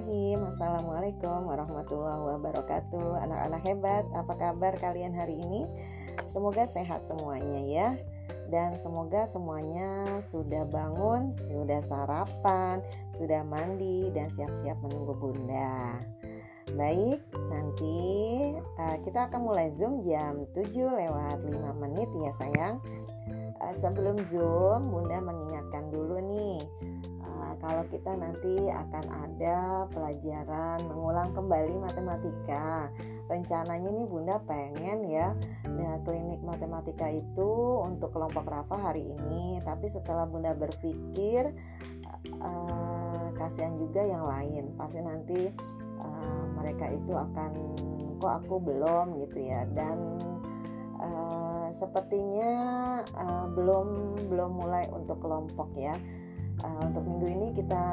[0.00, 0.48] Bismillahirrahmanirrahim.
[0.48, 3.20] Assalamualaikum warahmatullahi wabarakatuh.
[3.20, 5.68] Anak-anak hebat, apa kabar kalian hari ini?
[6.24, 7.88] Semoga sehat semuanya ya.
[8.48, 12.80] Dan semoga semuanya sudah bangun, sudah sarapan,
[13.12, 16.00] sudah mandi Dan siap-siap menunggu bunda.
[16.72, 17.20] Baik,
[17.52, 18.00] nanti
[18.80, 22.80] uh, kita akan mulai Zoom jam 7 lewat 5 menit ya sayang.
[23.60, 26.64] Uh, Sebelum Zoom, bunda mengingatkan dulu nih
[27.58, 32.92] kalau kita nanti akan ada pelajaran mengulang kembali matematika.
[33.26, 35.34] Rencananya nih Bunda pengen ya
[35.66, 37.50] nah, klinik matematika itu
[37.82, 41.50] untuk kelompok Rafa hari ini, tapi setelah Bunda berpikir
[42.38, 44.74] uh, kasihan juga yang lain.
[44.74, 45.50] Pasti nanti
[45.98, 47.50] uh, mereka itu akan
[48.20, 49.96] kok aku belum gitu ya dan
[51.00, 52.52] uh, sepertinya
[53.16, 53.88] uh, belum
[54.28, 55.96] belum mulai untuk kelompok ya
[56.64, 57.84] uh, untuk minggu ini kita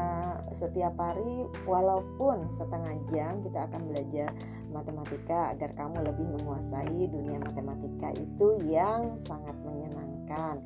[0.52, 4.30] setiap hari walaupun setengah jam kita akan belajar
[4.72, 10.60] matematika agar kamu lebih menguasai dunia matematika itu yang sangat menyenangkan.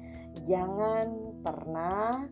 [0.50, 2.26] Jangan pernah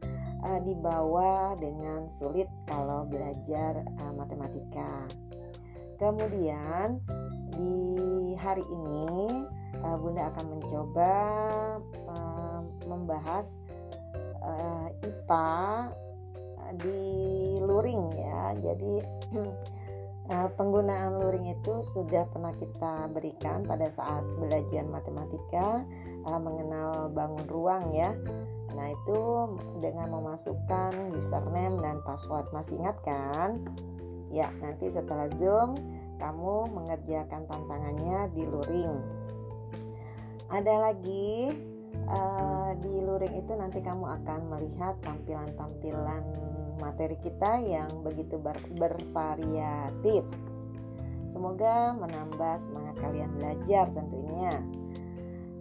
[0.43, 5.05] uh, dibawa dengan sulit kalau belajar uh, matematika.
[5.99, 7.03] Kemudian
[7.59, 7.75] di
[8.39, 9.43] hari ini
[9.83, 11.13] uh, Bunda akan mencoba
[12.07, 13.59] uh, membahas
[14.49, 15.49] uh, eh, IPA
[16.57, 17.01] eh, di
[17.61, 18.41] luring ya.
[18.57, 18.93] Jadi
[20.33, 25.85] uh, penggunaan luring itu sudah pernah kita berikan pada saat belajar matematika
[26.25, 28.17] uh, mengenal bangun ruang ya.
[28.69, 29.19] Nah, itu
[29.81, 32.53] dengan memasukkan username dan password.
[32.53, 33.65] Masih ingat kan?
[34.29, 35.73] Ya, nanti setelah Zoom
[36.21, 38.93] kamu mengerjakan tantangannya di luring.
[40.49, 41.53] Ada lagi
[42.09, 46.23] uh, di luring itu nanti kamu akan melihat tampilan-tampilan
[46.79, 50.23] materi kita yang begitu ber bervariatif.
[51.29, 54.57] Semoga menambah semangat kalian belajar tentunya.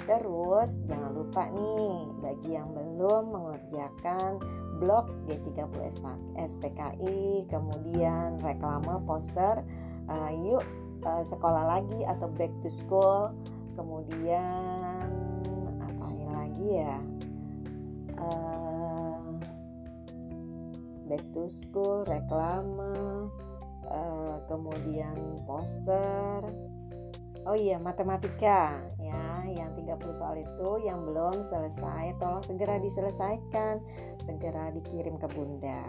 [0.09, 4.41] Terus jangan lupa nih bagi yang belum mengerjakan
[4.81, 6.01] blog G30
[6.39, 9.61] SPKI, kemudian reklame poster,
[10.09, 10.65] uh, yuk
[11.05, 13.35] uh, sekolah lagi atau back to school,
[13.77, 15.18] kemudian
[16.59, 16.99] ya
[18.19, 19.23] uh,
[21.09, 22.77] back to school reklame
[23.89, 25.17] uh, kemudian
[25.49, 26.45] poster.
[27.49, 28.77] Oh iya matematika.
[29.01, 33.81] Ya yang 30 soal itu yang belum selesai tolong segera diselesaikan.
[34.21, 35.89] Segera dikirim ke bunda.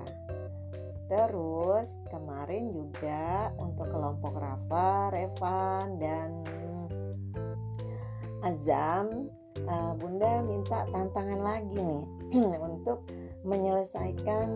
[1.10, 6.46] Terus kemarin juga untuk kelompok Rafa, Revan, dan
[8.46, 9.28] Azam
[9.70, 12.06] uh, Bunda minta tantangan lagi nih
[12.68, 13.06] untuk
[13.46, 14.50] menyelesaikan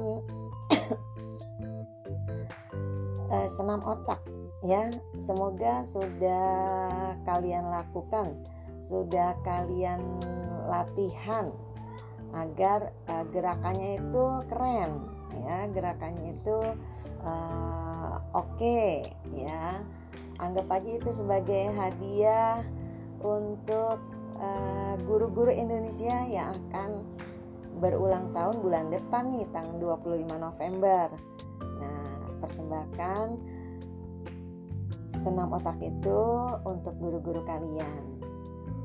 [3.30, 4.20] uh, senam otak
[4.66, 4.90] ya.
[5.22, 8.42] Semoga sudah kalian lakukan,
[8.82, 10.02] sudah kalian
[10.68, 11.54] latihan
[12.34, 15.06] agar uh, gerakannya itu keren
[15.46, 16.58] ya, gerakannya itu
[17.22, 19.86] uh, oke okay, ya.
[20.42, 22.66] Anggap aja itu sebagai hadiah
[23.22, 24.02] untuk
[25.06, 27.04] guru-guru uh, Indonesia yang akan
[27.84, 31.08] berulang tahun bulan depan nih tanggal 25 November.
[31.60, 33.26] Nah, persembahkan
[35.24, 36.22] senam otak itu
[36.68, 38.04] untuk guru-guru kalian.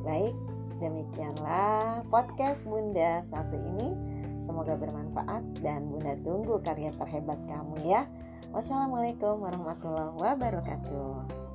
[0.06, 0.34] Baik,
[0.78, 3.92] demikianlah podcast Bunda satu ini.
[4.38, 8.06] Semoga bermanfaat dan Bunda tunggu karya terhebat kamu ya.
[8.54, 11.47] Wassalamualaikum warahmatullahi wabarakatuh.